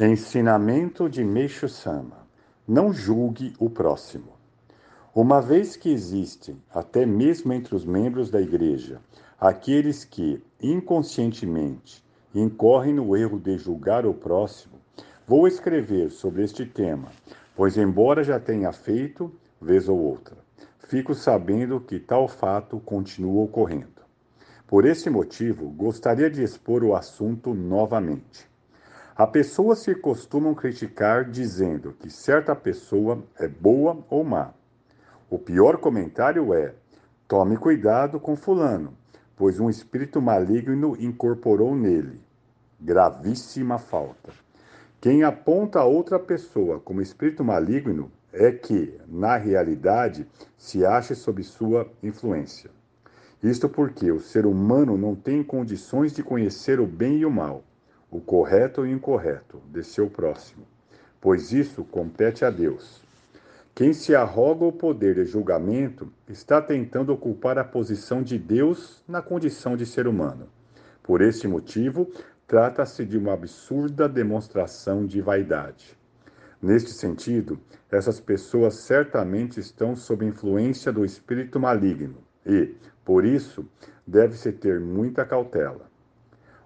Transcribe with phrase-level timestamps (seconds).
[0.00, 2.26] Ensinamento de Meixo Sama:
[2.66, 4.32] Não julgue o próximo.
[5.14, 9.00] Uma vez que existem, até mesmo entre os membros da igreja,
[9.38, 12.04] aqueles que, inconscientemente,
[12.34, 14.74] incorrem no erro de julgar o próximo,
[15.28, 17.12] vou escrever sobre este tema,
[17.54, 20.36] pois, embora já tenha feito, vez ou outra,
[20.88, 24.02] fico sabendo que tal fato continua ocorrendo.
[24.66, 28.52] Por esse motivo, gostaria de expor o assunto novamente.
[29.16, 34.52] Há pessoas que costumam criticar dizendo que certa pessoa é boa ou má.
[35.30, 36.74] O pior comentário é:
[37.28, 38.92] tome cuidado com Fulano,
[39.36, 42.20] pois um espírito maligno incorporou nele.
[42.80, 44.32] Gravíssima falta.
[45.00, 50.26] Quem aponta a outra pessoa como espírito maligno é que, na realidade,
[50.58, 52.68] se acha sob sua influência.
[53.40, 57.62] Isto porque o ser humano não tem condições de conhecer o bem e o mal
[58.14, 60.64] o correto e o incorreto de seu próximo,
[61.20, 63.02] pois isso compete a Deus.
[63.74, 69.20] Quem se arroga o poder de julgamento está tentando ocupar a posição de Deus na
[69.20, 70.46] condição de ser humano.
[71.02, 72.08] Por este motivo,
[72.46, 75.98] trata-se de uma absurda demonstração de vaidade.
[76.62, 77.58] Neste sentido,
[77.90, 83.68] essas pessoas certamente estão sob influência do espírito maligno e, por isso,
[84.06, 85.92] deve-se ter muita cautela.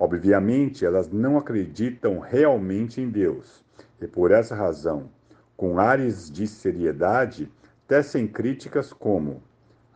[0.00, 3.62] Obviamente, elas não acreditam realmente em Deus
[4.00, 5.10] e, por essa razão,
[5.54, 7.52] com ares de seriedade,
[7.86, 9.42] tecem críticas como: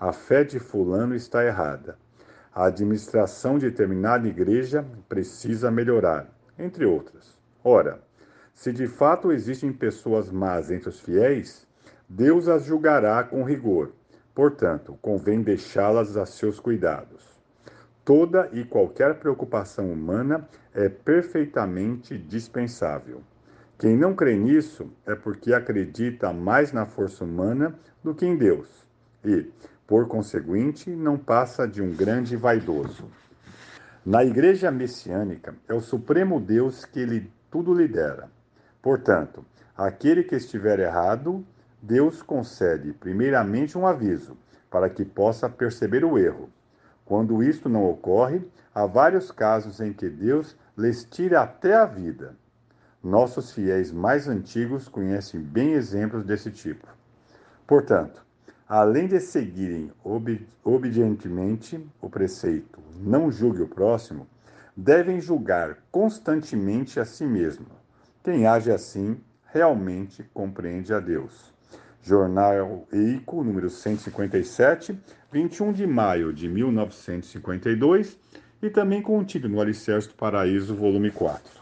[0.00, 1.96] a fé de Fulano está errada,
[2.52, 7.38] a administração de determinada igreja precisa melhorar, entre outras.
[7.62, 8.02] Ora,
[8.52, 11.64] se de fato existem pessoas más entre os fiéis,
[12.08, 13.92] Deus as julgará com rigor.
[14.34, 17.31] Portanto, convém deixá-las a seus cuidados.
[18.04, 23.22] Toda e qualquer preocupação humana é perfeitamente dispensável.
[23.78, 28.68] Quem não crê nisso é porque acredita mais na força humana do que em Deus
[29.24, 29.48] e,
[29.86, 33.08] por conseguinte, não passa de um grande vaidoso.
[34.04, 38.28] Na Igreja Messiânica, é o Supremo Deus que lhe tudo lidera.
[38.80, 39.46] Portanto,
[39.76, 41.46] aquele que estiver errado,
[41.80, 44.36] Deus concede primeiramente um aviso,
[44.68, 46.50] para que possa perceber o erro
[47.04, 48.42] quando isto não ocorre,
[48.74, 52.36] há vários casos em que Deus lhes tira até a vida.
[53.02, 56.86] Nossos fiéis mais antigos conhecem bem exemplos desse tipo.
[57.66, 58.24] Portanto,
[58.68, 64.26] além de seguirem ob obedientemente o preceito não julgue o próximo,
[64.76, 67.66] devem julgar constantemente a si mesmo.
[68.22, 71.52] Quem age assim realmente compreende a Deus.
[72.02, 74.98] Jornal EICO, número 157,
[75.32, 78.18] 21 de maio de 1952,
[78.60, 81.61] e também contido no Alicerce do Paraíso, volume 4.